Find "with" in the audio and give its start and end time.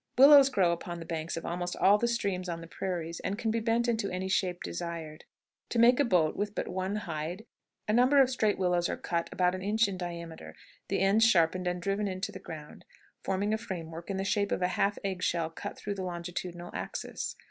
6.35-6.55